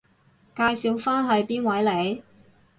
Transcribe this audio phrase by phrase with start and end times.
[0.55, 2.21] 介紹返係邊位嚟？